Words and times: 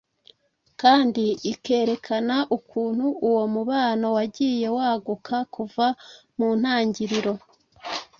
kandi 0.81 1.25
ikerekana 1.51 2.37
ukuntu 2.57 3.05
uwo 3.27 3.43
mubano 3.55 4.07
wagiye 4.17 4.67
waguka 4.77 5.37
kuva 5.53 5.87
mu 6.37 6.49
Ntangiriro. 6.59 7.33